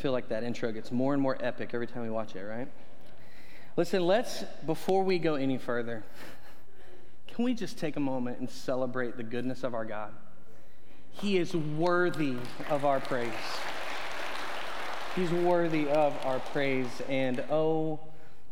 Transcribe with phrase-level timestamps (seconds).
[0.00, 2.68] feel like that intro gets more and more epic every time we watch it, right?
[3.76, 6.02] Listen, let's, before we go any further,
[7.28, 10.12] can we just take a moment and celebrate the goodness of our God?
[11.12, 12.36] He is worthy
[12.68, 13.30] of our praise.
[15.14, 16.88] He's worthy of our praise.
[17.08, 18.00] And oh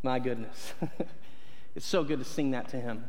[0.03, 0.75] my goodness,
[1.75, 3.05] it's so good to sing that to Him.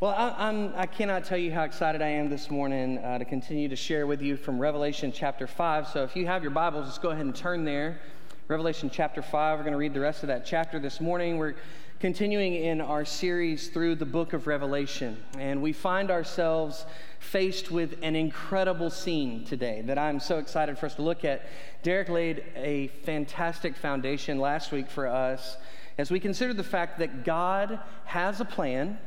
[0.00, 3.24] Well, I, I'm, I cannot tell you how excited I am this morning uh, to
[3.26, 5.88] continue to share with you from Revelation chapter 5.
[5.88, 8.00] So if you have your Bibles, just go ahead and turn there.
[8.48, 9.58] Revelation chapter 5.
[9.58, 11.36] We're going to read the rest of that chapter this morning.
[11.36, 11.54] We're
[11.98, 15.18] continuing in our series through the book of Revelation.
[15.36, 16.86] And we find ourselves
[17.18, 21.44] faced with an incredible scene today that I'm so excited for us to look at.
[21.82, 25.58] Derek laid a fantastic foundation last week for us
[25.98, 28.98] as we considered the fact that God has a plan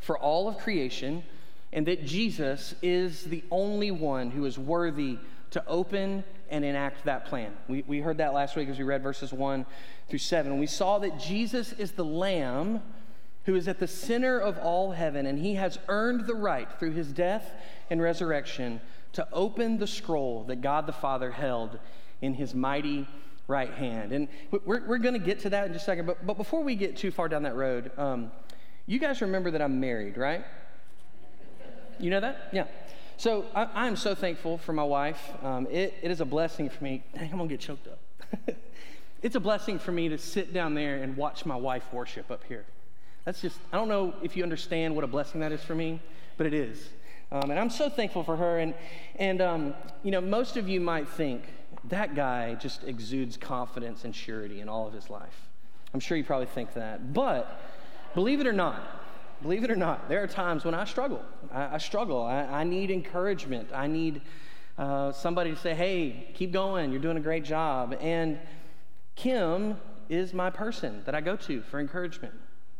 [0.00, 1.22] for all of creation
[1.72, 5.18] and that Jesus is the only one who is worthy
[5.50, 7.52] to open and enact that plan.
[7.68, 9.64] We, we heard that last week as we read verses 1
[10.08, 10.58] through 7.
[10.58, 12.82] We saw that Jesus is the Lamb
[13.44, 16.92] who is at the center of all heaven, and he has earned the right through
[16.92, 17.54] his death
[17.90, 18.80] and resurrection
[19.14, 21.78] to open the scroll that God the Father held
[22.20, 23.08] in his mighty
[23.48, 24.12] right hand.
[24.12, 26.62] And we're, we're going to get to that in just a second, but, but before
[26.62, 28.30] we get too far down that road, um,
[28.92, 30.44] you guys remember that I'm married, right?
[31.98, 32.48] You know that?
[32.52, 32.66] Yeah.
[33.16, 35.32] So I, am so thankful for my wife.
[35.42, 37.02] Um, it, it is a blessing for me.
[37.14, 37.98] Dang, I'm going to get choked up.
[39.22, 42.44] it's a blessing for me to sit down there and watch my wife worship up
[42.44, 42.66] here.
[43.24, 46.00] That's just, I don't know if you understand what a blessing that is for me,
[46.36, 46.90] but it is.
[47.30, 48.58] Um, and I'm so thankful for her.
[48.58, 48.74] And,
[49.16, 51.44] and um, you know, most of you might think
[51.84, 55.48] that guy just exudes confidence and surety in all of his life.
[55.94, 57.12] I'm sure you probably think that.
[57.14, 57.60] But
[58.14, 59.02] believe it or not,
[59.42, 61.22] believe it or not, there are times when I struggle.
[61.52, 62.22] I, I struggle.
[62.22, 63.70] I, I, need encouragement.
[63.74, 64.22] I need
[64.78, 66.92] uh, somebody to say, hey, keep going.
[66.92, 67.96] You're doing a great job.
[68.00, 68.38] And
[69.16, 69.76] Kim
[70.08, 72.34] is my person that I go to for encouragement.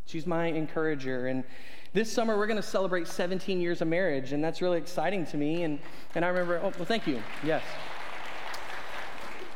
[0.06, 1.26] She's my encourager.
[1.28, 1.44] And
[1.93, 5.37] this summer, we're going to celebrate 17 years of marriage, and that's really exciting to
[5.37, 5.64] me.
[5.64, 5.78] And,
[6.14, 7.22] and I remember, oh, well, thank you.
[7.44, 7.62] Yes.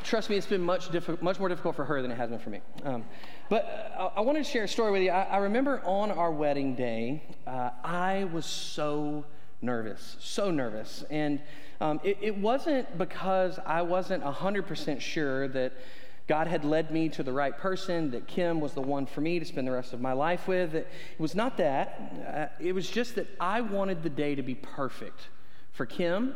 [0.06, 2.39] Trust me, it's been much, diffi- much more difficult for her than it has been
[2.39, 2.61] for me.
[2.84, 3.05] Um,
[3.49, 5.11] but uh, I, I wanted to share a story with you.
[5.11, 9.25] I, I remember on our wedding day, uh, I was so
[9.62, 11.03] nervous, so nervous.
[11.11, 11.41] And
[11.81, 15.72] um, it, it wasn't because I wasn't 100% sure that
[16.28, 19.41] God had led me to the right person, that Kim was the one for me
[19.41, 20.77] to spend the rest of my life with.
[20.77, 20.87] It
[21.19, 22.53] was not that.
[22.61, 25.31] Uh, it was just that I wanted the day to be perfect
[25.73, 26.33] for Kim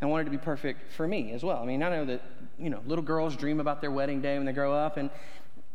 [0.00, 1.60] and wanted to be perfect for me as well.
[1.60, 2.22] I mean, I know that,
[2.58, 5.10] you know, little girls dream about their wedding day when they grow up, and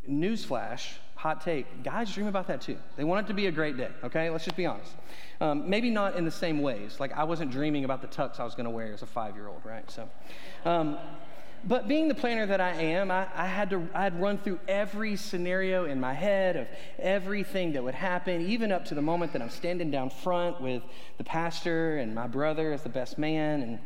[0.10, 2.78] newsflash, hot take, guys dream about that too.
[2.98, 4.30] They want it to be a great day, okay?
[4.30, 4.92] Let's just be honest.
[5.40, 7.00] Um, maybe not in the same ways.
[7.00, 9.36] Like, I wasn't dreaming about the tux I was going to wear as a five
[9.36, 9.90] year old, right?
[9.90, 10.10] So,
[10.66, 10.98] um,
[11.66, 14.60] but being the planner that I am, I, I, had to I had run through
[14.68, 16.68] every scenario in my head of
[17.00, 20.84] everything that would happen, even up to the moment that I'm standing down front with
[21.18, 23.62] the pastor and my brother as the best man.
[23.62, 23.80] And,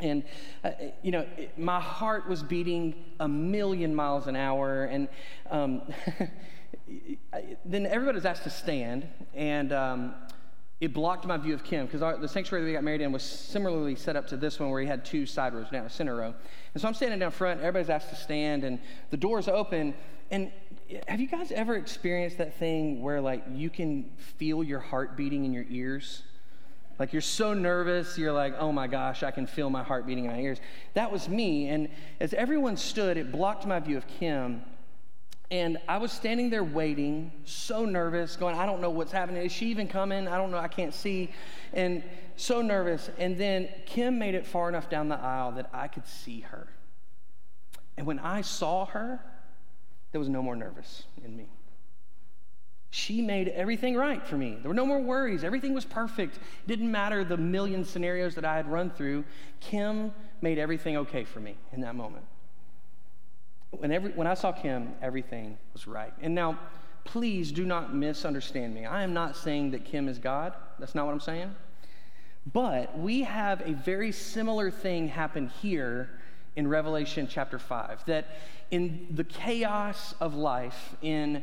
[0.00, 0.24] and
[0.62, 0.70] uh,
[1.02, 4.84] you know, it, my heart was beating a million miles an hour.
[4.84, 5.08] And
[5.50, 5.82] um,
[7.64, 9.06] then everybody was asked to stand.
[9.34, 10.14] And um,
[10.80, 13.22] it blocked my view of Kim because the sanctuary that we got married in was
[13.22, 16.16] similarly set up to this one where he had two side rows down, a center
[16.16, 16.34] row.
[16.74, 18.78] And so I'm standing down front, everybody's asked to stand, and
[19.10, 19.94] the door's open.
[20.30, 20.52] And
[21.08, 25.46] have you guys ever experienced that thing where, like, you can feel your heart beating
[25.46, 26.22] in your ears?
[26.98, 30.24] Like, you're so nervous, you're like, oh my gosh, I can feel my heart beating
[30.24, 30.60] in my ears.
[30.94, 31.68] That was me.
[31.68, 31.88] And
[32.20, 34.62] as everyone stood, it blocked my view of Kim.
[35.50, 39.44] And I was standing there waiting, so nervous, going, I don't know what's happening.
[39.44, 40.26] Is she even coming?
[40.26, 40.58] I don't know.
[40.58, 41.30] I can't see.
[41.72, 42.02] And
[42.36, 43.10] so nervous.
[43.18, 46.66] And then Kim made it far enough down the aisle that I could see her.
[47.96, 49.20] And when I saw her,
[50.12, 51.46] there was no more nervous in me.
[52.90, 54.58] She made everything right for me.
[54.60, 55.44] There were no more worries.
[55.44, 56.36] Everything was perfect.
[56.36, 59.24] It didn't matter the million scenarios that I had run through.
[59.60, 62.24] Kim made everything okay for me in that moment
[63.70, 66.12] when, every, when I saw Kim, everything was right.
[66.20, 66.58] And now,
[67.04, 68.84] please do not misunderstand me.
[68.84, 70.54] I am not saying that Kim is God.
[70.78, 71.54] That's not what I'm saying.
[72.52, 76.10] But we have a very similar thing happen here
[76.54, 78.38] in Revelation chapter 5 that
[78.70, 81.42] in the chaos of life, in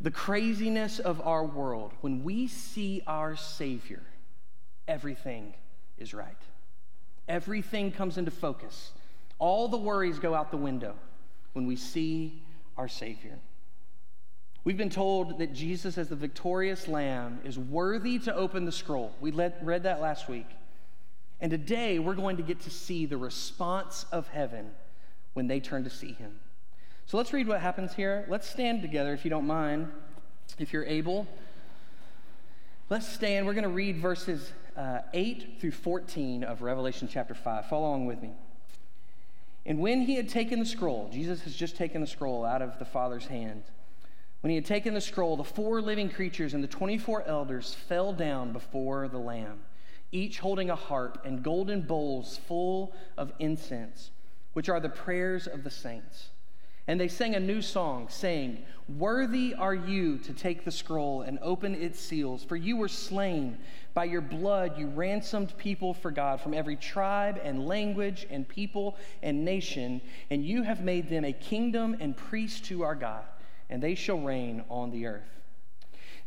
[0.00, 4.02] the craziness of our world, when we see our Savior,
[4.86, 5.54] everything
[5.98, 6.36] is right.
[7.28, 8.92] Everything comes into focus.
[9.38, 10.94] All the worries go out the window
[11.54, 12.42] when we see
[12.76, 13.38] our Savior.
[14.64, 19.14] We've been told that Jesus, as the victorious Lamb, is worthy to open the scroll.
[19.20, 20.48] We read that last week.
[21.40, 24.70] And today we're going to get to see the response of heaven
[25.34, 26.40] when they turn to see him.
[27.06, 28.26] So let's read what happens here.
[28.28, 29.88] Let's stand together if you don't mind,
[30.58, 31.28] if you're able.
[32.90, 33.46] Let's stand.
[33.46, 37.66] We're going to read verses uh, 8 through 14 of Revelation chapter 5.
[37.66, 38.32] Follow along with me.
[39.64, 42.76] And when he had taken the scroll, Jesus has just taken the scroll out of
[42.80, 43.62] the Father's hand.
[44.40, 48.12] When he had taken the scroll, the four living creatures and the 24 elders fell
[48.14, 49.60] down before the Lamb,
[50.10, 54.10] each holding a harp and golden bowls full of incense,
[54.54, 56.30] which are the prayers of the saints.
[56.88, 61.40] And they sang a new song, saying, Worthy are you to take the scroll and
[61.42, 63.58] open its seals, for you were slain.
[63.94, 68.96] By your blood, you ransomed people for God from every tribe and language and people
[69.22, 70.00] and nation,
[70.30, 73.24] and you have made them a kingdom and priests to our God,
[73.68, 75.40] and they shall reign on the earth.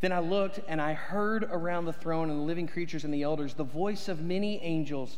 [0.01, 3.23] Then I looked, and I heard around the throne and the living creatures and the
[3.23, 5.17] elders the voice of many angels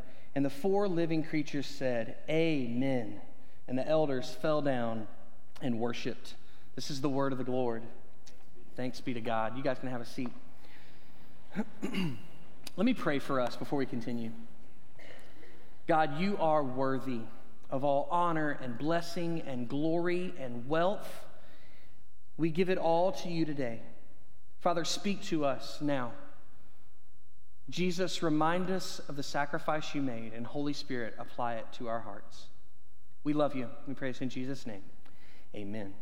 [0.35, 3.19] And the four living creatures said, Amen.
[3.67, 5.07] And the elders fell down
[5.61, 6.35] and worshiped.
[6.75, 7.83] This is the word of the Lord.
[8.75, 9.57] Thanks be to God.
[9.57, 10.31] You guys can have a seat.
[12.77, 14.31] Let me pray for us before we continue.
[15.87, 17.19] God, you are worthy
[17.69, 21.25] of all honor and blessing and glory and wealth.
[22.37, 23.81] We give it all to you today.
[24.61, 26.13] Father, speak to us now.
[27.71, 32.01] Jesus, remind us of the sacrifice you made, and Holy Spirit, apply it to our
[32.01, 32.47] hearts.
[33.23, 33.69] We love you.
[33.87, 34.83] We praise in Jesus' name.
[35.55, 35.93] Amen.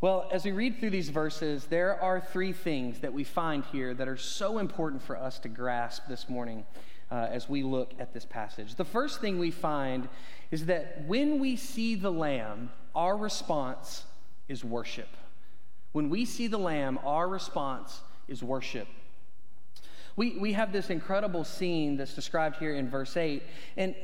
[0.00, 3.94] Well, as we read through these verses, there are three things that we find here
[3.94, 6.64] that are so important for us to grasp this morning
[7.10, 8.76] uh, as we look at this passage.
[8.76, 10.08] The first thing we find
[10.52, 14.04] is that when we see the Lamb, our response
[14.48, 15.08] is worship.
[15.92, 18.86] When we see the Lamb, our response is worship.
[20.20, 23.42] We, we have this incredible scene that's described here in verse 8.
[23.78, 23.94] And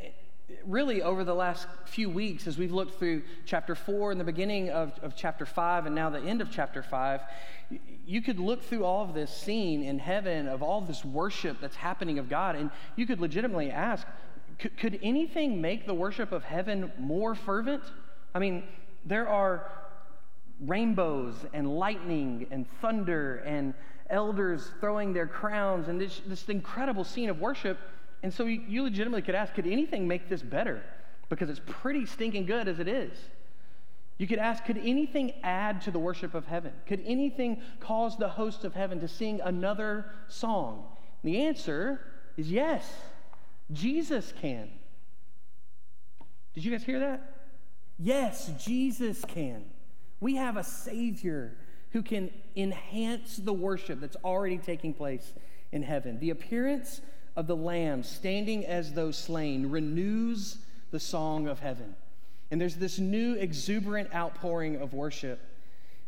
[0.65, 4.71] really, over the last few weeks, as we've looked through chapter 4 and the beginning
[4.71, 7.21] of, of chapter 5 and now the end of chapter 5,
[8.07, 11.77] you could look through all of this scene in heaven of all this worship that's
[11.77, 14.07] happening of God, and you could legitimately ask,
[14.59, 17.83] could, could anything make the worship of heaven more fervent?
[18.35, 18.65] I mean,
[19.05, 19.71] there are
[20.61, 23.75] rainbows and lightning and thunder and
[24.09, 27.79] elders throwing their crowns and this, this incredible scene of worship.
[28.23, 30.83] And so you, legitimately could ask, could anything make this better?
[31.29, 33.13] Because it's pretty stinking good as it is.
[34.19, 36.73] You could ask, could anything add to the worship of heaven?
[36.87, 40.85] Could anything cause the hosts of heaven to sing another song?
[41.23, 42.01] And the answer
[42.37, 42.91] is yes.
[43.73, 44.71] Jesus can.
[46.55, 47.35] Did you guys hear that?
[47.99, 49.65] Yes, Jesus can.
[50.21, 51.57] We have a Savior
[51.91, 55.33] who can enhance the worship that's already taking place
[55.73, 56.19] in heaven.
[56.19, 57.01] The appearance
[57.37, 60.59] of the Lamb standing as though slain renews
[60.91, 61.95] the song of heaven.
[62.51, 65.41] And there's this new exuberant outpouring of worship.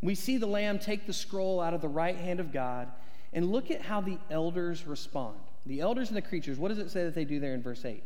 [0.00, 2.88] We see the Lamb take the scroll out of the right hand of God
[3.32, 5.36] and look at how the elders respond.
[5.66, 7.84] The elders and the creatures, what does it say that they do there in verse
[7.84, 8.02] 8?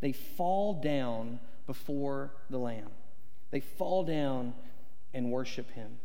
[0.00, 2.90] They fall down before the Lamb.
[3.50, 4.54] They fall down
[5.14, 5.98] and worship him.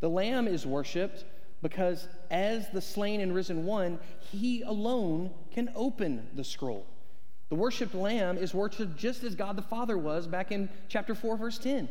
[0.00, 1.24] The Lamb is worshiped
[1.62, 3.98] because, as the slain and risen one,
[4.32, 6.86] he alone can open the scroll.
[7.48, 11.36] The worshiped Lamb is worshiped just as God the Father was back in chapter 4,
[11.36, 11.88] verse 10.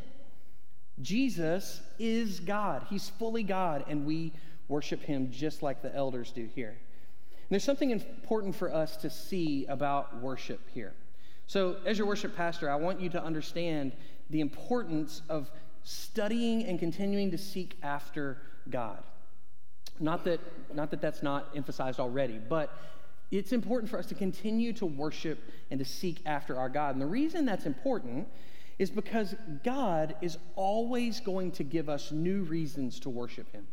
[1.02, 4.34] Jesus is God, He's fully God, and we
[4.68, 6.70] worship Him just like the elders do here.
[6.70, 10.94] And there's something important for us to see about worship here.
[11.48, 13.92] So, as your worship pastor, I want you to understand
[14.30, 15.52] the importance of
[15.84, 18.38] studying and continuing to seek after
[18.70, 19.04] God.
[20.00, 20.40] Not that,
[20.74, 22.76] not that that's not emphasized already, but
[23.32, 25.40] it's important for us to continue to worship
[25.72, 26.96] and to seek after our God.
[26.96, 28.28] And the reason that's important
[28.80, 33.68] is because God is always going to give us new reasons to worship Him.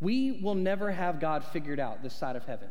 [0.00, 2.68] We will never have God figured out this side of heaven.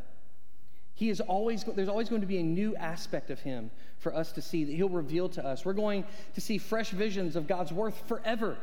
[0.94, 4.32] He is always, there's always going to be a new aspect of him for us
[4.32, 5.64] to see that he'll reveal to us.
[5.64, 8.56] We're going to see fresh visions of God's worth forever.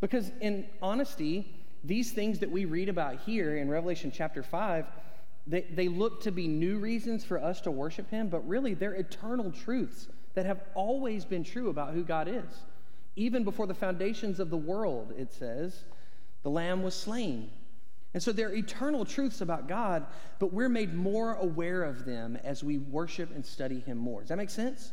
[0.00, 4.86] Because in honesty, these things that we read about here in Revelation chapter 5,
[5.46, 8.94] they, they look to be new reasons for us to worship him, but really they're
[8.94, 12.64] eternal truths that have always been true about who God is.
[13.14, 15.84] Even before the foundations of the world, it says,
[16.42, 17.50] the Lamb was slain.
[18.16, 20.06] And so they're eternal truths about God,
[20.38, 24.20] but we're made more aware of them as we worship and study Him more.
[24.20, 24.92] Does that make sense?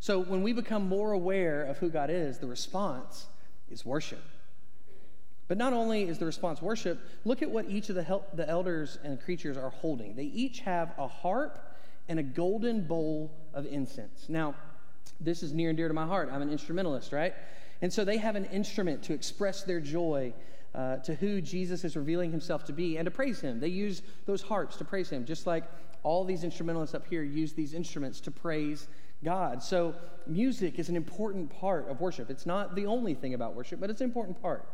[0.00, 3.26] So when we become more aware of who God is, the response
[3.70, 4.22] is worship.
[5.46, 8.48] But not only is the response worship, look at what each of the, hel- the
[8.48, 10.16] elders and creatures are holding.
[10.16, 11.58] They each have a harp
[12.08, 14.24] and a golden bowl of incense.
[14.30, 14.54] Now,
[15.20, 16.30] this is near and dear to my heart.
[16.32, 17.34] I'm an instrumentalist, right?
[17.82, 20.32] And so they have an instrument to express their joy
[20.74, 23.60] uh, to who Jesus is revealing himself to be and to praise him.
[23.60, 25.64] They use those harps to praise him, just like
[26.02, 28.88] all these instrumentalists up here use these instruments to praise
[29.22, 29.62] God.
[29.62, 29.94] So,
[30.26, 32.30] music is an important part of worship.
[32.30, 34.68] It's not the only thing about worship, but it's an important part.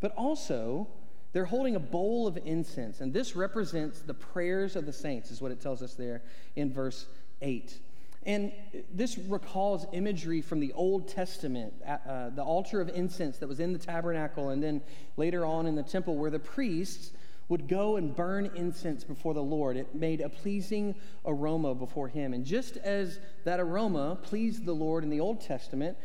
[0.00, 0.88] But also,
[1.32, 5.40] they're holding a bowl of incense, and this represents the prayers of the saints, is
[5.40, 6.22] what it tells us there
[6.56, 7.06] in verse
[7.40, 7.78] 8.
[8.24, 8.52] And
[8.92, 13.58] this recalls imagery from the Old Testament, uh, uh, the altar of incense that was
[13.58, 14.80] in the tabernacle, and then
[15.16, 17.10] later on in the temple, where the priests
[17.48, 19.76] would go and burn incense before the Lord.
[19.76, 20.94] It made a pleasing
[21.26, 22.32] aroma before Him.
[22.32, 25.98] And just as that aroma pleased the Lord in the Old Testament,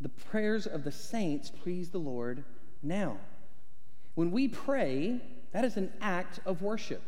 [0.00, 2.44] the prayers of the saints please the Lord
[2.82, 3.16] now.
[4.14, 5.20] When we pray,
[5.52, 7.02] that is an act of worship.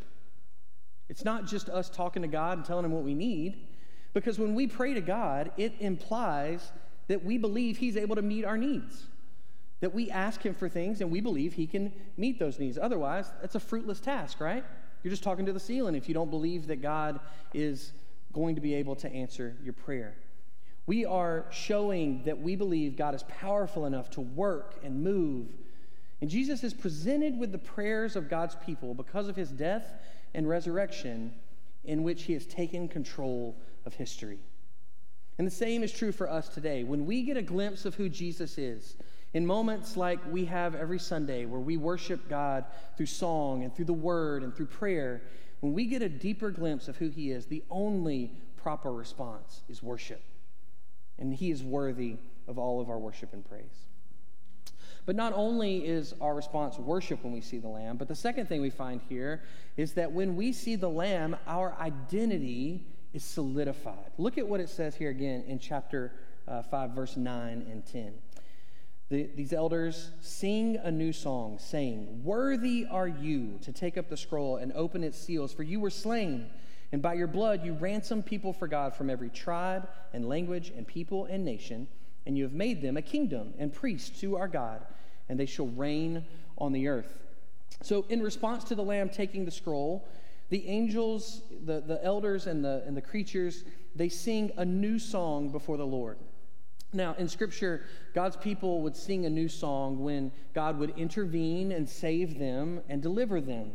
[1.09, 3.68] It's not just us talking to God and telling Him what we need,
[4.19, 6.73] because when we pray to God, it implies
[7.09, 9.07] that we believe He's able to meet our needs,
[9.81, 12.79] that we ask Him for things and we believe He can meet those needs.
[12.79, 14.65] Otherwise, that's a fruitless task, right?
[15.03, 17.21] You're just talking to the ceiling if you don't believe that God
[17.55, 17.93] is
[18.33, 20.15] going to be able to answer your prayer.
[20.87, 25.49] We are showing that we believe God is powerful enough to work and move
[26.21, 29.93] and Jesus is presented with the prayers of God's people because of his death
[30.35, 31.33] and resurrection,
[31.85, 33.57] in which he has taken control
[33.89, 34.39] of history.
[35.39, 36.85] And the same is true for us today.
[36.85, 38.97] When we get a glimpse of who Jesus is,
[39.35, 42.67] in moments like we have every Sunday where we worship God
[42.97, 45.23] through song and through the word and through prayer,
[45.61, 49.83] when we get a deeper glimpse of who he is, the only proper response is
[49.83, 50.23] worship.
[51.19, 52.17] And he is worthy
[52.47, 53.87] of all of our worship and praise.
[55.07, 58.47] But not only is our response worship when we see the Lamb, but the second
[58.47, 59.43] thing we find here
[59.77, 64.13] is that when we see the Lamb, our identity is solidified.
[64.19, 66.13] Look at what it says here again in chapter
[66.47, 68.15] uh, 5, verse 9 and 10.
[69.11, 74.17] The, these elders sing a new song, saying, Worthy are you to take up the
[74.17, 76.47] scroll and open its seals, for you were slain,
[76.93, 80.87] and by your blood you ransomed people for God from every tribe and language and
[80.87, 81.89] people and nation,
[82.27, 84.85] and you have made them a kingdom and priests to our God
[85.29, 86.25] and they shall reign
[86.57, 87.19] on the earth.
[87.83, 90.09] So, in response to the Lamb taking the scroll,
[90.51, 93.65] the angels, the, the elders, and the, and the creatures,
[93.95, 96.19] they sing a new song before the Lord.
[96.93, 101.87] Now, in Scripture, God's people would sing a new song when God would intervene and
[101.87, 103.73] save them and deliver them.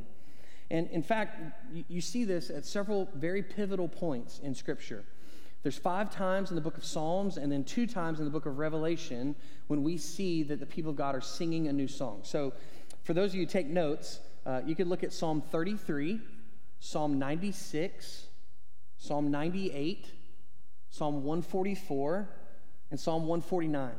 [0.72, 1.39] And in fact,
[1.88, 5.03] you, see this at several very pivotal points in Scripture.
[5.62, 8.48] There's five times in the book of Psalms and then two times in the book
[8.48, 9.36] of Revelation
[9.68, 12.22] when we see that the people of God are singing a new song.
[12.24, 12.53] So,
[13.03, 16.20] for those of you who take notes, uh, you could look at Psalm 33,
[16.86, 18.28] Psalm 96,
[18.98, 20.06] Psalm 98,
[20.90, 22.28] Psalm 144,
[22.92, 23.92] and Psalm 149.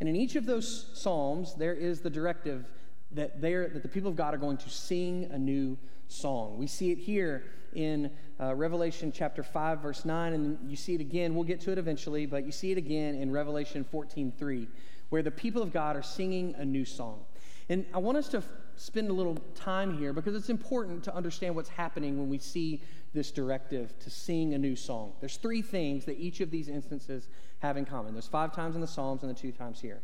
[0.00, 2.68] And in each of those psalms, there is the directive
[3.12, 6.58] that, there that the people of God are going to sing a new song.
[6.58, 8.10] We see it here in
[8.40, 11.36] uh, Revelation chapter 5, verse 9, and you see it again.
[11.36, 14.66] We'll get to it eventually, but you see it again in Revelation 14, 3,
[15.10, 17.20] where the people of God are singing a new song.
[17.68, 18.42] And I want us to
[18.76, 22.80] spend a little time here because it's important to understand what's happening when we see
[23.12, 25.12] this directive to sing a new song.
[25.20, 27.28] There's three things that each of these instances
[27.60, 28.12] have in common.
[28.12, 30.00] There's five times in the Psalms and the two times here.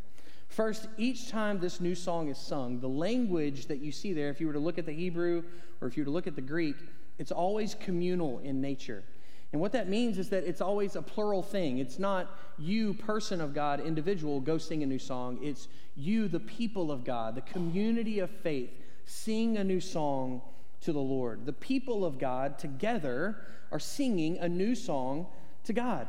[0.48, 4.40] First, each time this new song is sung, the language that you see there, if
[4.40, 5.44] you were to look at the Hebrew
[5.80, 6.76] or if you were to look at the Greek,
[7.18, 9.04] it's always communal in nature.
[9.52, 11.78] And what that means is that it's always a plural thing.
[11.78, 15.38] It's not you, person of God, individual, go sing a new song.
[15.42, 15.66] It's
[15.96, 18.70] you, the people of God, the community of faith,
[19.06, 20.40] sing a new song
[20.82, 21.46] to the Lord.
[21.46, 23.36] The people of God together
[23.72, 25.26] are singing a new song
[25.64, 26.06] to God.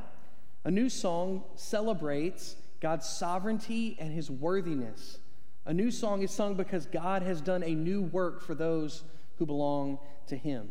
[0.63, 5.19] A new song celebrates God's sovereignty and his worthiness.
[5.65, 9.03] A new song is sung because God has done a new work for those
[9.37, 10.69] who belong to him.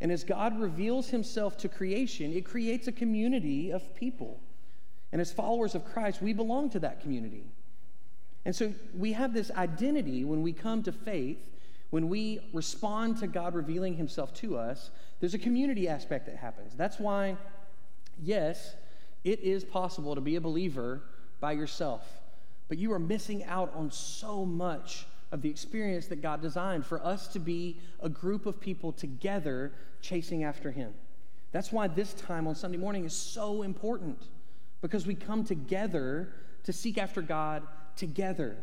[0.00, 4.40] And as God reveals himself to creation, it creates a community of people.
[5.12, 7.44] And as followers of Christ, we belong to that community.
[8.44, 11.38] And so we have this identity when we come to faith,
[11.90, 16.74] when we respond to God revealing himself to us, there's a community aspect that happens.
[16.74, 17.36] That's why,
[18.20, 18.74] yes,
[19.22, 21.02] it is possible to be a believer
[21.40, 22.02] by yourself.
[22.68, 27.04] but you are missing out on so much of the experience that God designed for
[27.04, 30.94] us to be a group of people together chasing after Him.
[31.50, 34.28] That's why this time on Sunday morning is so important
[34.80, 37.64] because we come together to seek after God
[37.96, 38.56] together.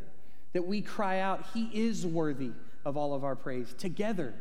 [0.53, 2.51] That we cry out, He is worthy
[2.85, 4.33] of all of our praise together.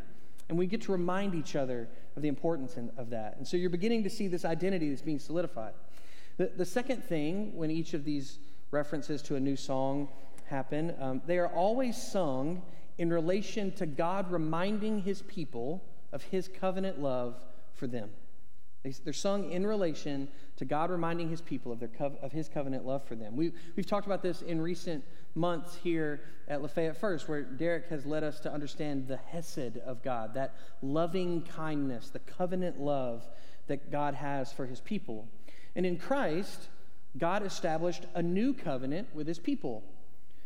[0.48, 3.38] And we get to remind each other of the importance of that.
[3.38, 5.72] And so you're beginning to see this identity that's being solidified.
[6.36, 8.38] The, the second thing, when each of these
[8.70, 10.08] references to a new song
[10.50, 12.62] happen, um, they are always sung
[12.98, 17.42] in relation to God reminding his people of his covenant love
[17.74, 18.10] for them.
[18.82, 21.90] They, are sung in relation to God reminding his people of, their
[22.22, 23.36] of his covenant love for them.
[23.36, 25.04] We, we've talked about this in recent
[25.34, 30.02] months here at Lafayette First, where Derek has led us to understand the hesed of
[30.02, 33.26] God, that loving kindness, the covenant love
[33.66, 35.28] that God has for his people.
[35.76, 36.68] And in Christ,
[37.18, 39.84] God established a new covenant with his people.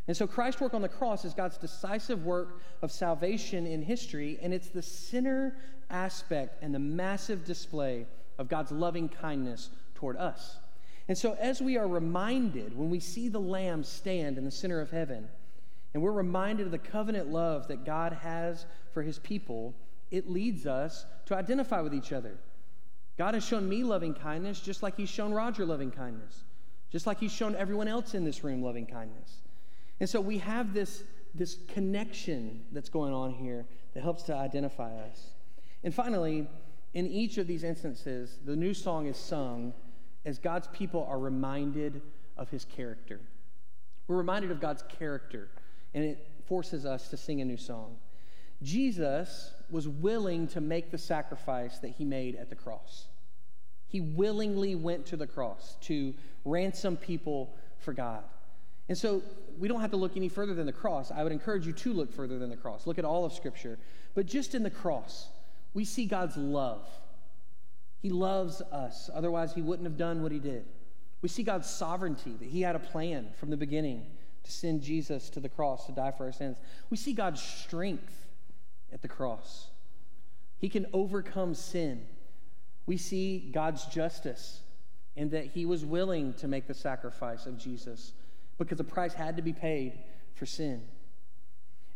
[0.07, 4.39] And so Christ's work on the cross is God's decisive work of salvation in history,
[4.43, 5.57] and it's the center
[5.89, 8.07] aspect and the massive display
[8.39, 10.59] of God's loving kindness toward us.
[11.09, 14.81] And so, as we are reminded when we see the Lamb stand in the center
[14.81, 15.29] of heaven,
[15.93, 19.75] and we're reminded of the covenant love that God has for his people,
[20.11, 22.37] it leads us to identify with each other.
[23.17, 26.45] God has shown me loving kindness just like he's shown Roger loving kindness,
[26.91, 29.41] just like he's shown everyone else in this room loving kindness.
[30.05, 31.03] And so we have this,
[31.35, 33.65] this connection that's going on here
[33.95, 35.31] that helps to identify us.
[35.83, 36.47] And finally,
[36.93, 39.73] in each of these instances, the new song is sung
[40.27, 42.03] as God's people are reminded
[42.37, 43.19] of his character.
[44.07, 45.49] We're reminded of God's character,
[45.95, 47.97] and it forces us to sing a new song.
[48.63, 53.07] Jesus was willing to make the sacrifice that he made at the cross.
[53.87, 56.13] He willingly went to the cross to
[56.45, 58.25] ransom people for God.
[58.89, 59.23] And so
[59.59, 61.11] we don't have to look any further than the cross.
[61.11, 62.87] I would encourage you to look further than the cross.
[62.87, 63.79] Look at all of Scripture.
[64.15, 65.29] But just in the cross,
[65.73, 66.87] we see God's love.
[68.01, 70.67] He loves us, otherwise, He wouldn't have done what He did.
[71.23, 74.05] We see God's sovereignty, that He had a plan from the beginning
[74.43, 76.59] to send Jesus to the cross to die for our sins.
[76.91, 78.27] We see God's strength
[78.93, 79.69] at the cross.
[80.59, 82.05] He can overcome sin.
[82.87, 84.61] We see God's justice
[85.17, 88.13] in that He was willing to make the sacrifice of Jesus
[88.59, 89.99] because the price had to be paid
[90.35, 90.83] for sin.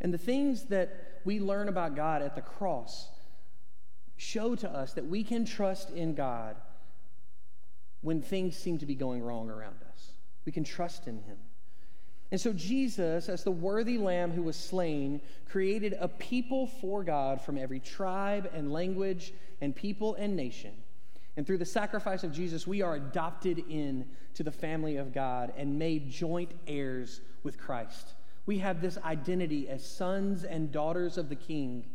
[0.00, 3.08] And the things that we learn about God at the cross
[4.16, 6.56] show to us that we can trust in God
[8.00, 10.12] when things seem to be going wrong around us.
[10.44, 11.36] We can trust in Him.
[12.30, 17.40] And so, Jesus, as the worthy lamb who was slain, created a people for God
[17.40, 20.72] from every tribe and language and people and nation.
[21.38, 25.52] And through the sacrifice of Jesus, we are adopted in to the family of God
[25.56, 28.14] and made joint heirs with Christ.
[28.46, 31.86] We have this identity as sons and daughters of the King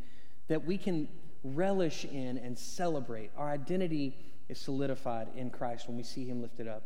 [0.48, 1.10] that we can
[1.44, 3.32] relish in and celebrate.
[3.36, 4.16] Our identity
[4.48, 6.84] is solidified in Christ when we see him lifted up.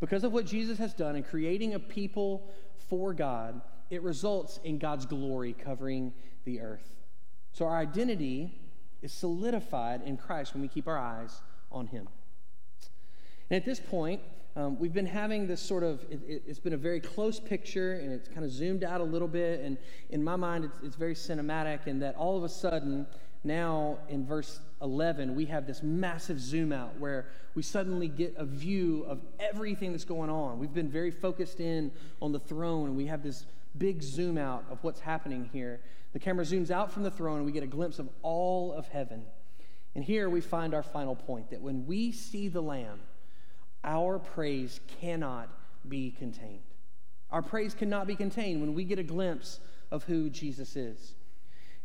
[0.00, 2.48] Because of what Jesus has done in creating a people
[2.88, 6.14] for God, it results in God's glory covering
[6.46, 6.88] the earth.
[7.52, 8.58] So our identity
[9.02, 12.08] is solidified in Christ when we keep our eyes on him.
[13.50, 14.20] And at this point,
[14.56, 17.94] um, we've been having this sort of, it, has it, been a very close picture
[17.94, 19.60] and it's kind of zoomed out a little bit.
[19.60, 19.78] And
[20.10, 23.06] in my mind, it's, it's very cinematic, and that all of a sudden,
[23.44, 28.44] now in verse 11, we have this massive zoom out where we suddenly get a
[28.44, 30.58] view of everything that's going on.
[30.58, 34.64] We've been very focused in on the throne, and we have this big zoom out
[34.70, 35.80] of what's happening here.
[36.12, 38.88] The camera zooms out from the throne, and we get a glimpse of all of
[38.88, 39.24] heaven.
[39.94, 43.00] And here we find our final point that when we see the Lamb,
[43.84, 45.48] our praise cannot
[45.88, 46.62] be contained.
[47.30, 51.14] Our praise cannot be contained when we get a glimpse of who Jesus is.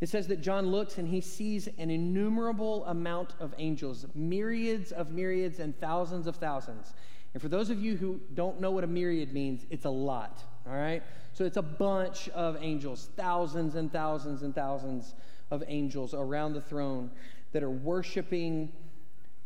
[0.00, 5.10] It says that John looks and he sees an innumerable amount of angels, myriads of
[5.10, 6.94] myriads and thousands of thousands.
[7.32, 10.42] And for those of you who don't know what a myriad means, it's a lot,
[10.66, 11.02] all right?
[11.32, 15.14] So it's a bunch of angels, thousands and thousands and thousands
[15.50, 17.10] of angels around the throne
[17.54, 18.70] that are worshiping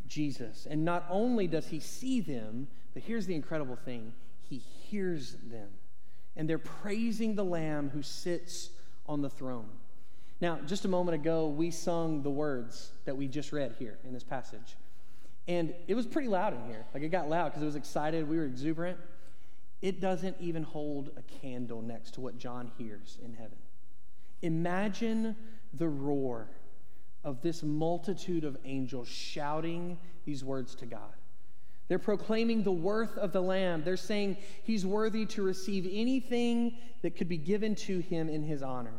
[0.08, 0.66] Jesus.
[0.68, 5.68] And not only does he see them, but here's the incredible thing he hears them.
[6.34, 8.70] And they're praising the Lamb who sits
[9.06, 9.68] on the throne.
[10.40, 14.14] Now, just a moment ago, we sung the words that we just read here in
[14.14, 14.76] this passage.
[15.46, 16.86] And it was pretty loud in here.
[16.94, 18.26] Like it got loud because it was excited.
[18.26, 18.98] We were exuberant.
[19.82, 23.58] It doesn't even hold a candle next to what John hears in heaven.
[24.40, 25.36] Imagine
[25.74, 26.48] the roar
[27.24, 31.12] of this multitude of angels shouting these words to God.
[31.88, 33.82] They're proclaiming the worth of the Lamb.
[33.82, 38.62] They're saying he's worthy to receive anything that could be given to him in his
[38.62, 38.92] honor.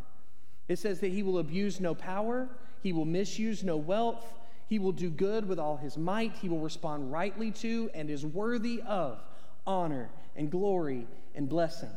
[0.67, 2.49] It says that he will abuse no power,
[2.82, 4.25] he will misuse no wealth,
[4.67, 8.25] he will do good with all his might, he will respond rightly to and is
[8.25, 9.19] worthy of
[9.65, 11.89] honor and glory and blessing.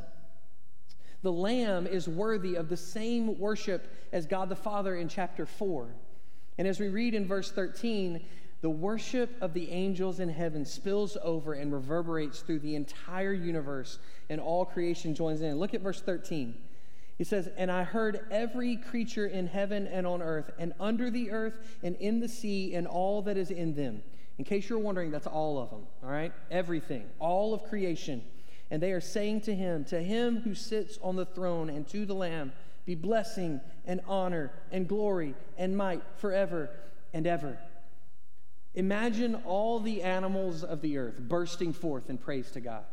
[1.23, 5.89] The Lamb is worthy of the same worship as God the Father in chapter 4.
[6.59, 8.21] And as we read in verse 13,
[8.61, 13.99] the worship of the angels in heaven spills over and reverberates through the entire universe,
[14.31, 15.59] and all creation joins in.
[15.59, 16.55] Look at verse 13.
[17.19, 21.33] He says, And I heard every creature in heaven and on earth, and under the
[21.33, 24.03] earth, and in the sea, and all that is in them.
[24.39, 26.33] In case you're wondering, that's all of them, all right?
[26.51, 28.23] Everything, all of creation.
[28.71, 32.07] And they are saying to him, To him who sits on the throne, and to
[32.07, 32.53] the Lamb,
[32.85, 36.71] be blessing and honor and glory and might forever
[37.13, 37.59] and ever.
[38.75, 42.85] Imagine all the animals of the earth bursting forth in praise to God.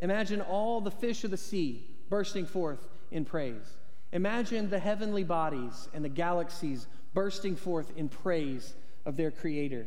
[0.00, 3.76] Imagine all the fish of the sea bursting forth in praise.
[4.12, 9.86] Imagine the heavenly bodies and the galaxies bursting forth in praise of their Creator.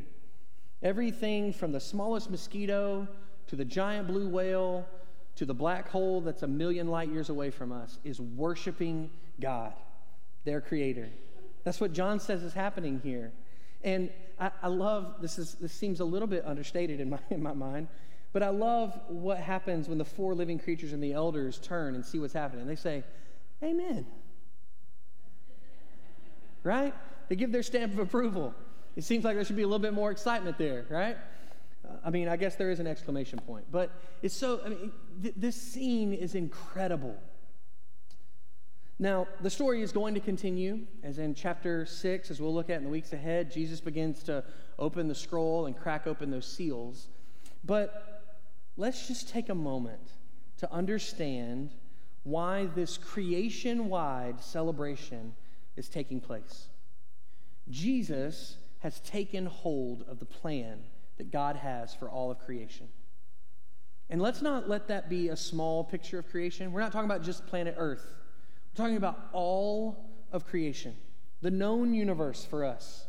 [0.83, 3.07] Everything from the smallest mosquito
[3.47, 4.85] to the giant blue whale
[5.41, 9.73] to the black hole that's a million light years away from us is worshiping God,
[10.43, 11.09] their Creator.
[11.63, 13.31] That's what John says is happening here.
[13.83, 17.41] And I, I love this is this seems a little bit understated in my in
[17.41, 17.87] my mind,
[18.33, 22.05] but I love what happens when the four living creatures and the elders turn and
[22.05, 22.67] see what's happening.
[22.67, 23.03] They say,
[23.63, 24.05] Amen.
[26.63, 26.93] Right?
[27.29, 28.53] They give their stamp of approval.
[28.95, 31.17] It seems like there should be a little bit more excitement there, right?
[32.03, 35.35] I mean, I guess there is an exclamation point, but it's so, I mean, th-
[35.37, 37.17] this scene is incredible.
[38.99, 42.77] Now, the story is going to continue, as in chapter 6, as we'll look at
[42.77, 43.51] in the weeks ahead.
[43.51, 44.43] Jesus begins to
[44.77, 47.07] open the scroll and crack open those seals.
[47.63, 48.35] But
[48.77, 50.11] let's just take a moment
[50.57, 51.71] to understand
[52.23, 55.33] why this creation wide celebration
[55.75, 56.67] is taking place.
[57.69, 60.79] Jesus has taken hold of the plan
[61.21, 62.87] that God has for all of creation.
[64.09, 66.71] And let's not let that be a small picture of creation.
[66.71, 68.03] We're not talking about just planet Earth.
[68.07, 70.95] We're talking about all of creation,
[71.43, 73.05] the known universe for us.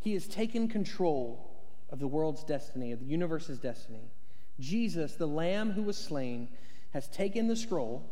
[0.00, 1.48] He has taken control
[1.90, 4.10] of the world's destiny, of the universe's destiny.
[4.58, 6.48] Jesus, the Lamb who was slain,
[6.92, 8.02] has taken the scroll,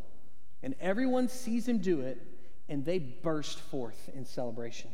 [0.62, 2.22] and everyone sees him do it,
[2.68, 4.92] and they burst forth in celebration.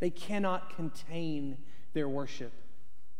[0.00, 1.56] They cannot contain
[1.94, 2.52] their worship.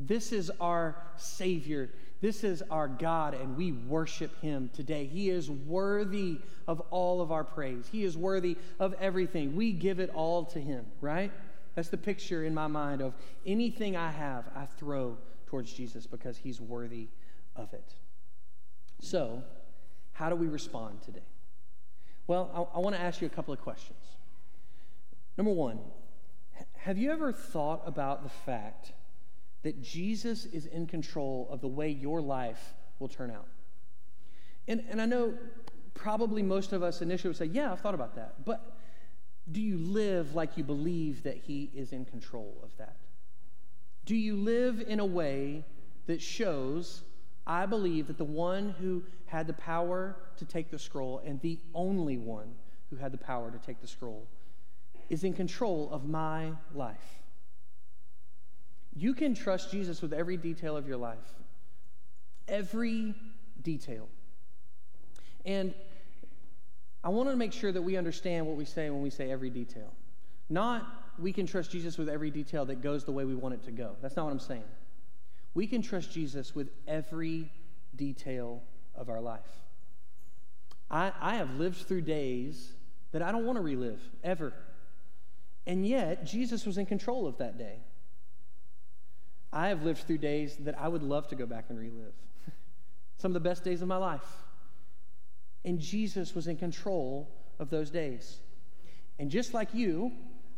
[0.06, 1.90] This is our Savior.
[2.20, 5.06] This is our God, and we worship him today.
[5.06, 6.38] He is worthy
[6.68, 7.88] of all of our praise.
[7.90, 9.56] He is worthy of everything.
[9.56, 11.32] We give it all to him, right?
[11.74, 13.14] That's the picture in my mind of
[13.46, 17.08] anything I have, I throw towards Jesus because he's worthy
[17.56, 17.94] of it.
[19.00, 19.42] So,
[20.12, 21.26] how do we respond today?
[22.26, 23.98] Well, I, I want to ask you a couple of questions.
[25.36, 25.78] Number one,
[26.76, 28.92] have you ever thought about the fact
[29.62, 33.46] that Jesus is in control of the way your life will turn out.
[34.68, 35.34] And, and I know
[35.94, 38.44] probably most of us initially would say, Yeah, I've thought about that.
[38.44, 38.76] But
[39.50, 42.96] do you live like you believe that He is in control of that?
[44.04, 45.64] Do you live in a way
[46.06, 47.02] that shows,
[47.46, 51.58] I believe that the one who had the power to take the scroll and the
[51.74, 52.54] only one
[52.90, 54.26] who had the power to take the scroll
[55.08, 57.21] is in control of my life?
[58.94, 61.18] You can trust Jesus with every detail of your life.
[62.48, 63.14] Every
[63.62, 64.08] detail.
[65.44, 65.74] And
[67.02, 69.50] I want to make sure that we understand what we say when we say every
[69.50, 69.92] detail.
[70.48, 70.86] Not
[71.18, 73.70] we can trust Jesus with every detail that goes the way we want it to
[73.70, 73.96] go.
[74.00, 74.64] That's not what I'm saying.
[75.54, 77.50] We can trust Jesus with every
[77.96, 78.62] detail
[78.94, 79.40] of our life.
[80.90, 82.72] I, I have lived through days
[83.12, 84.52] that I don't want to relive ever.
[85.66, 87.76] And yet, Jesus was in control of that day.
[89.52, 92.14] I have lived through days that I would love to go back and relive.
[93.18, 94.26] Some of the best days of my life.
[95.64, 98.38] And Jesus was in control of those days.
[99.18, 100.12] And just like you,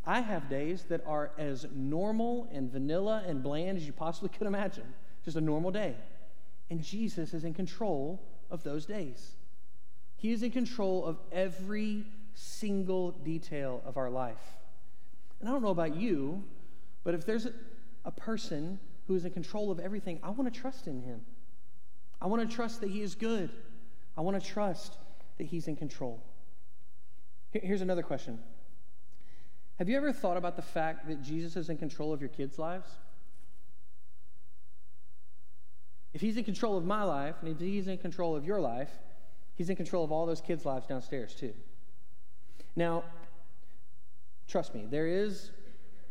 [0.06, 4.46] I have days that are as normal and vanilla and bland as you possibly could
[4.46, 4.94] imagine.
[5.24, 5.94] Just a normal day.
[6.70, 9.32] And Jesus is in control of those days.
[10.16, 12.04] He is in control of every
[12.34, 14.56] single detail of our life.
[15.40, 16.42] And I don't know about you,
[17.02, 17.48] but if there's
[18.04, 21.20] a, person who is in control of everything, I want to trust in him.
[22.20, 23.50] I want to trust that he is good.
[24.16, 24.96] I want to trust
[25.38, 26.22] that he's in control.
[27.52, 28.38] Here's another question
[29.78, 32.58] Have you ever thought about the fact that Jesus is in control of your kids'
[32.58, 32.88] lives?
[36.14, 38.90] If He's in control of my life, and if He's in control of your life,
[39.56, 41.52] He's in control of all those kids' lives downstairs, too.
[42.76, 43.02] Now,
[44.48, 45.50] trust me, there is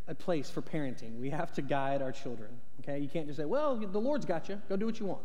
[0.07, 1.19] a place for parenting.
[1.19, 2.49] We have to guide our children,
[2.81, 2.99] okay?
[2.99, 4.61] You can't just say, well, the Lord's got you.
[4.67, 5.21] Go do what you want.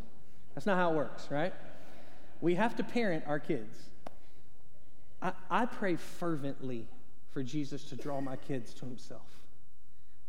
[0.55, 1.53] That's not how it works, right?
[2.41, 3.77] We have to parent our kids.
[5.21, 6.87] I, I pray fervently
[7.33, 9.27] for Jesus to draw my kids to himself.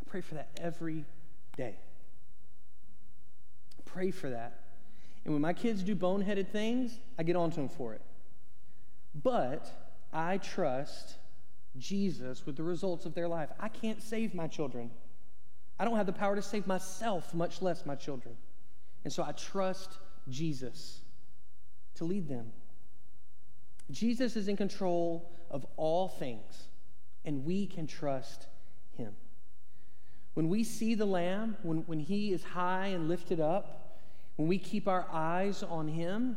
[0.04, 1.04] I pray for that every
[1.56, 1.76] day.
[3.78, 4.60] I pray for that.
[5.24, 8.00] And when my kids do boneheaded things, I get onto them for it.
[9.22, 9.70] But
[10.12, 11.16] I trust
[11.78, 13.50] Jesus with the results of their life.
[13.58, 14.90] I can't save my children.
[15.78, 18.36] I don't have the power to save myself, much less my children.
[19.04, 21.00] And so I trust Jesus
[21.94, 22.52] to lead them.
[23.90, 26.68] Jesus is in control of all things,
[27.24, 28.46] and we can trust
[28.96, 29.14] him.
[30.34, 33.98] When we see the Lamb, when, when he is high and lifted up,
[34.36, 36.36] when we keep our eyes on him,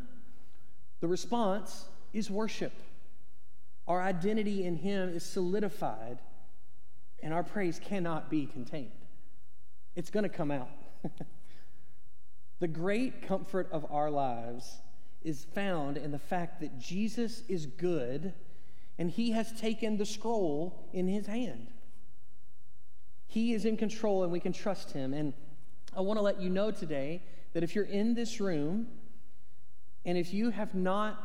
[0.99, 2.73] the response is worship.
[3.87, 6.19] Our identity in Him is solidified,
[7.21, 8.91] and our praise cannot be contained.
[9.95, 10.69] It's going to come out.
[12.59, 14.81] the great comfort of our lives
[15.21, 18.33] is found in the fact that Jesus is good
[18.97, 21.67] and He has taken the scroll in His hand.
[23.27, 25.13] He is in control and we can trust Him.
[25.13, 25.33] And
[25.95, 28.87] I want to let you know today that if you're in this room
[30.05, 31.19] and if you have not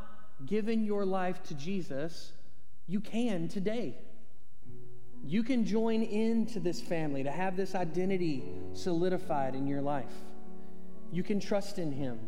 [0.46, 2.32] given your life to Jesus,
[2.88, 3.94] you can today.
[5.22, 10.14] You can join into this family to have this identity solidified in your life.
[11.12, 12.18] You can trust in Him.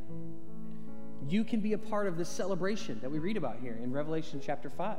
[1.29, 4.41] You can be a part of this celebration that we read about here in Revelation
[4.45, 4.99] chapter 5.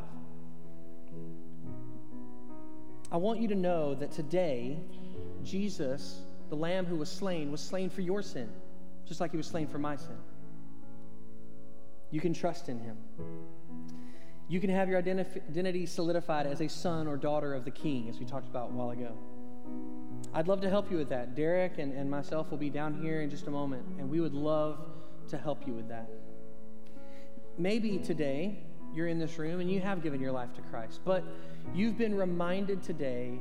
[3.12, 4.80] I want you to know that today,
[5.43, 8.50] Jesus, the Lamb who was slain, was slain for your sin,
[9.06, 10.17] just like He was slain for my sin.
[12.10, 12.97] You can trust in Him.
[14.47, 18.19] You can have your identity solidified as a son or daughter of the king, as
[18.19, 19.17] we talked about a while ago.
[20.34, 21.36] I'd love to help you with that.
[21.36, 24.34] Derek and, and myself will be down here in just a moment, and we would
[24.34, 24.80] love
[25.30, 26.10] to help you with that.
[27.58, 28.60] Maybe today
[28.93, 31.23] you're in this room and you have given your life to Christ, but
[31.73, 33.39] you've been reminded today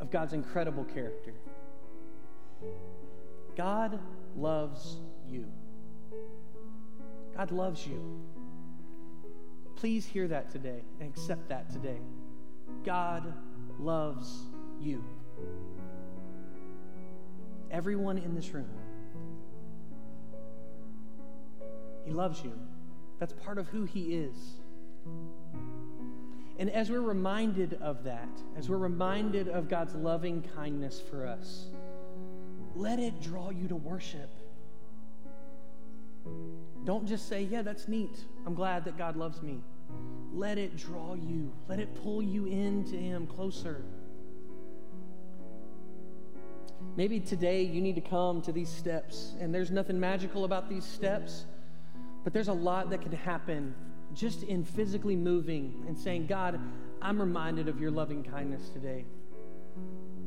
[0.00, 1.34] of God's incredible character.
[3.56, 3.98] God
[4.36, 4.96] loves
[5.28, 5.46] you.
[7.36, 8.20] God loves you.
[9.76, 11.98] Please hear that today and accept that today.
[12.84, 13.32] God
[13.78, 14.46] loves
[14.80, 15.04] you.
[17.70, 18.68] Everyone in this room.
[22.04, 22.52] He loves you.
[23.18, 24.36] That's part of who He is.
[26.58, 31.66] And as we're reminded of that, as we're reminded of God's loving kindness for us,
[32.74, 34.30] let it draw you to worship.
[36.86, 38.16] Don't just say, Yeah, that's neat.
[38.46, 39.58] I'm glad that God loves me.
[40.32, 43.82] Let it draw you, let it pull you into Him closer.
[46.96, 50.84] Maybe today you need to come to these steps, and there's nothing magical about these
[50.84, 51.44] steps,
[52.22, 53.74] but there's a lot that can happen
[54.14, 56.60] just in physically moving and saying, God,
[57.02, 59.04] I'm reminded of your loving kindness today.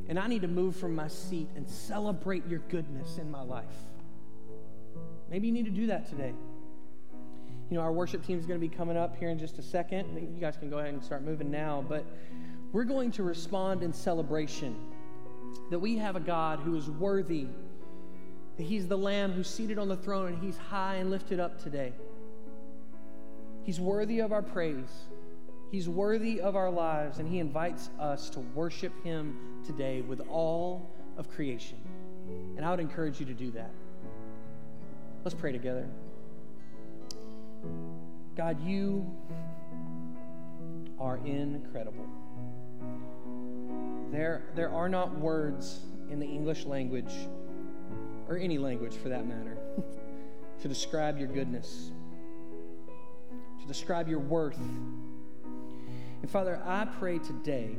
[0.08, 3.66] And I need to move from my seat and celebrate your goodness in my life.
[5.30, 6.34] Maybe you need to do that today.
[7.70, 9.62] You know, our worship team is going to be coming up here in just a
[9.62, 10.16] second.
[10.34, 12.04] You guys can go ahead and start moving now, but
[12.72, 14.76] we're going to respond in celebration
[15.70, 17.46] that we have a God who is worthy,
[18.56, 21.62] that He's the Lamb who's seated on the throne and He's high and lifted up
[21.62, 21.92] today.
[23.62, 24.90] He's worthy of our praise.
[25.70, 30.90] He's worthy of our lives, and He invites us to worship Him today with all
[31.16, 31.78] of creation.
[32.56, 33.70] And I would encourage you to do that.
[35.22, 35.86] Let's pray together.
[38.36, 39.10] God, you
[40.98, 42.06] are incredible.
[44.10, 47.12] There, there are not words in the English language,
[48.28, 49.56] or any language for that matter,
[50.62, 51.90] to describe your goodness,
[53.60, 54.58] to describe your worth.
[56.22, 57.76] And Father, I pray today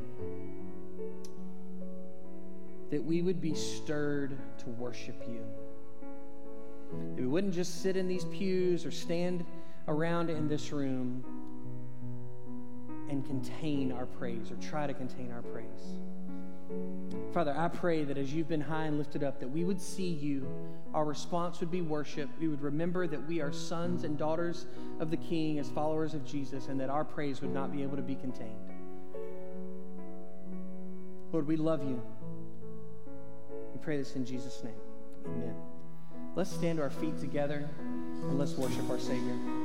[2.91, 5.41] that we would be stirred to worship you.
[7.15, 9.45] That we wouldn't just sit in these pews or stand
[9.87, 11.23] around in this room
[13.09, 15.99] and contain our praise or try to contain our praise.
[17.33, 20.07] Father, I pray that as you've been high and lifted up, that we would see
[20.07, 20.47] you.
[20.93, 22.29] Our response would be worship.
[22.39, 24.65] We would remember that we are sons and daughters
[24.99, 27.97] of the King as followers of Jesus, and that our praise would not be able
[27.97, 28.55] to be contained.
[31.31, 32.01] Lord, we love you.
[33.73, 34.73] We pray this in Jesus' name.
[35.25, 35.55] Amen.
[36.35, 39.61] Let's stand to our feet together and let's worship our Savior.